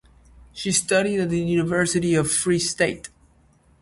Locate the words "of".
2.15-2.25